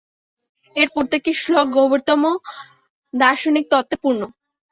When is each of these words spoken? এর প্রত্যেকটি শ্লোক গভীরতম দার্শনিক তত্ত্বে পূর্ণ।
এর 0.75 0.87
প্রত্যেকটি 0.93 1.31
শ্লোক 1.41 1.67
গভীরতম 1.77 2.21
দার্শনিক 3.13 3.65
তত্ত্বে 3.71 3.97
পূর্ণ। 4.03 4.21